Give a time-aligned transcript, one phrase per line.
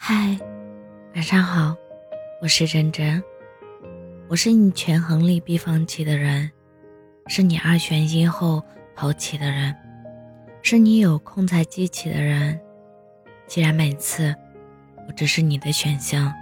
[0.00, 0.38] 嗨，
[1.16, 1.76] 晚上好，
[2.40, 3.22] 我是真真。
[4.28, 6.50] 我是你权衡利弊放弃的人，
[7.26, 8.62] 是你二选一后
[8.94, 9.74] 抛弃的人，
[10.62, 12.58] 是你有空才记起的人。
[13.48, 14.32] 既然每次
[15.08, 16.32] 我只是你的选项，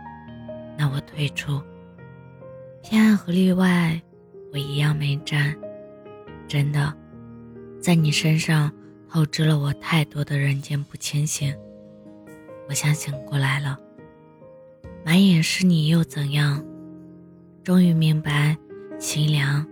[0.76, 1.60] 那我退出。
[2.82, 4.00] 偏爱和例外，
[4.52, 5.56] 我一样没占。
[6.46, 6.94] 真的，
[7.80, 8.70] 在你身上
[9.08, 11.52] 透支了我太多的人间不清醒。
[12.68, 13.78] 我想醒过来了，
[15.04, 16.62] 满眼是你又怎样？
[17.62, 18.56] 终于明白，
[18.98, 19.66] 心凉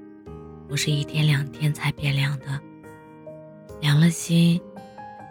[0.68, 2.60] 不是一天两天才变凉的，
[3.80, 4.60] 凉了心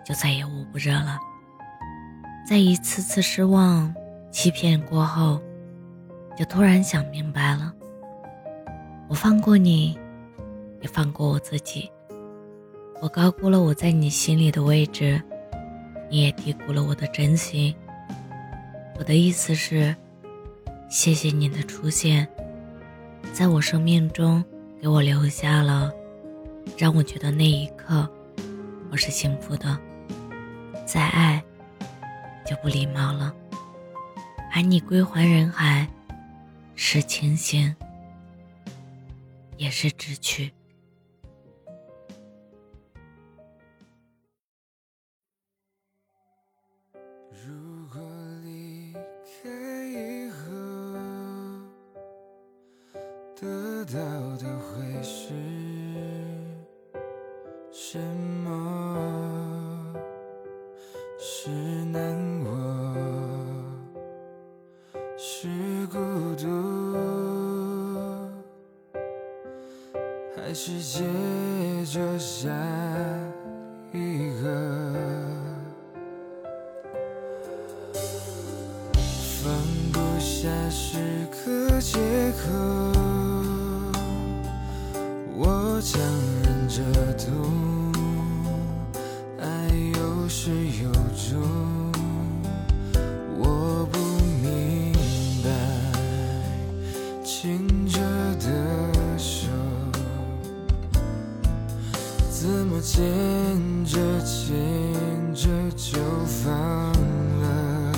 [0.06, 1.18] 就再也捂不热了。
[2.46, 3.94] 在一次次失望、
[4.30, 5.42] 欺骗过后，
[6.38, 7.74] 就突然想明白了，
[9.08, 9.98] 我放过你，
[10.82, 11.90] 也放过我自己。
[13.02, 15.22] 我高估了我在你心里的位置。
[16.14, 17.76] 你也低估了我的真心。
[19.00, 19.96] 我的意思是，
[20.88, 22.28] 谢谢你的出现，
[23.34, 24.46] 在我生命中
[24.80, 25.92] 给我留下了，
[26.78, 28.08] 让我觉得那一刻
[28.92, 29.76] 我是幸福的。
[30.86, 31.44] 再爱
[32.46, 33.34] 就不礼貌了，
[34.54, 35.88] 而你归还人海，
[36.76, 37.76] 是清醒，
[39.58, 40.54] 也是知趣。
[53.44, 54.00] 得到
[54.38, 55.34] 的会是
[57.70, 59.94] 什么？
[61.20, 61.50] 是
[61.92, 62.00] 难
[62.46, 62.50] 过，
[65.18, 65.50] 是
[65.88, 65.98] 孤
[66.38, 66.48] 独，
[70.38, 71.04] 还是接
[71.92, 72.50] 着下
[73.92, 74.48] 一个？
[79.44, 79.54] 放
[79.92, 81.63] 不下是个
[85.76, 86.00] 我强
[86.44, 87.92] 忍着痛，
[89.40, 89.46] 爱
[89.96, 90.52] 有始
[90.84, 91.42] 有终。
[93.40, 93.98] 我不
[94.44, 94.94] 明
[95.44, 95.50] 白，
[97.24, 97.58] 牵
[97.88, 98.00] 着
[98.36, 99.48] 的手，
[102.30, 103.02] 怎么牵
[103.84, 104.54] 着牵
[105.34, 105.98] 着就
[106.28, 106.54] 放
[107.42, 107.92] 了？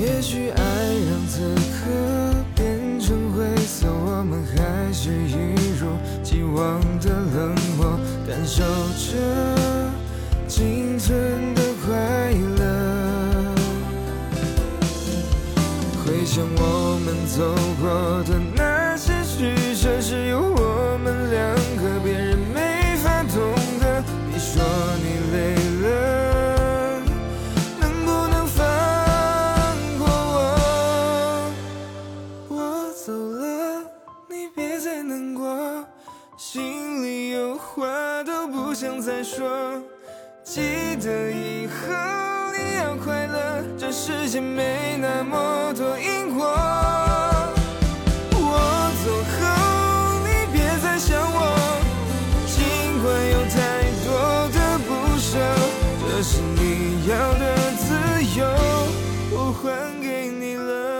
[0.00, 1.90] 也许爱让此刻
[6.56, 9.12] 往的冷漠，感受着
[10.48, 12.62] 仅存的快乐。
[16.02, 17.36] 回想我们走
[17.78, 17.84] 过
[18.24, 18.30] 的
[38.78, 39.80] 想再说。
[40.44, 40.60] 记
[40.96, 41.72] 得以后
[42.52, 46.44] 你要快乐，这世界没那么多因果。
[48.34, 49.38] 我走后
[50.26, 51.38] 你别再想我，
[52.52, 52.60] 尽
[53.00, 53.56] 管有太
[54.04, 54.06] 多
[54.52, 54.88] 的不
[55.18, 55.40] 舍，
[56.06, 57.44] 这是你要的
[57.78, 57.86] 自
[58.38, 58.44] 由，
[59.32, 59.64] 我还
[60.02, 60.95] 给你了。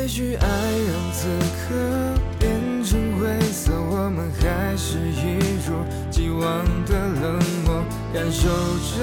[0.00, 1.74] 也许爱让此刻
[2.38, 2.50] 变
[2.82, 7.84] 成灰色，我们还是一如既往的冷漠，
[8.14, 8.96] 感受着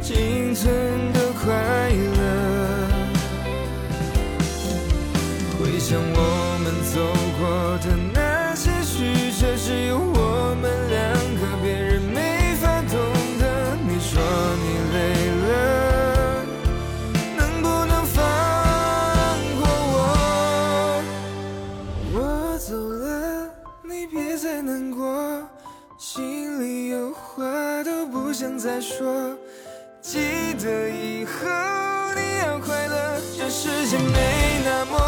[0.00, 0.72] 仅存
[1.12, 1.52] 的快
[1.90, 2.22] 乐。
[5.58, 6.94] 回想我们走
[7.40, 7.42] 过
[7.82, 7.86] 的
[28.34, 29.38] 想再说，
[30.02, 30.18] 记
[30.54, 31.32] 得以后
[32.16, 34.98] 你要快乐，这世界没那么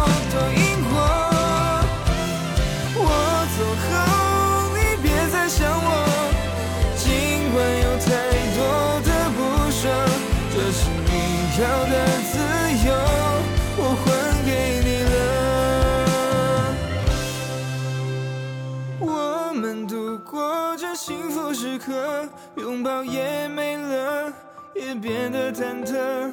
[22.57, 24.33] 拥抱也没了，
[24.75, 26.33] 也变得忐忑，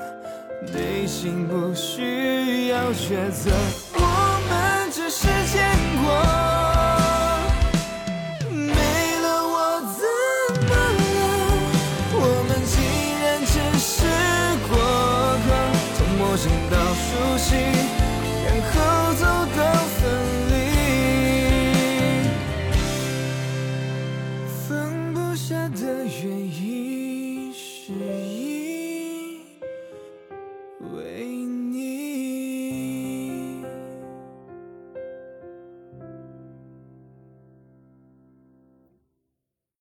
[0.73, 3.51] 内心不需要抉择。
[3.95, 5.42] 我们只是。